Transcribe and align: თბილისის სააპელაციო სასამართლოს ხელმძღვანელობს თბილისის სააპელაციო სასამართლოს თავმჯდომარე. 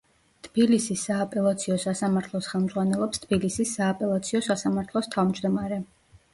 თბილისის 0.45 1.03
სააპელაციო 1.09 1.77
სასამართლოს 1.83 2.49
ხელმძღვანელობს 2.55 3.23
თბილისის 3.27 3.77
სააპელაციო 3.79 4.45
სასამართლოს 4.51 5.15
თავმჯდომარე. 5.17 5.83